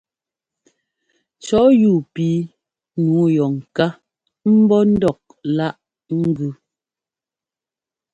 Cɔ̌ 1.45 1.63
yúu 1.81 1.99
píi 2.13 2.37
nǔu 3.03 3.23
yɔ 3.35 3.45
ŋká 3.57 3.87
ḿbɔ́ 4.59 4.81
ńdɔk 4.91 5.19
láꞌ 5.55 6.11
ŋ́gʉ. 6.21 6.49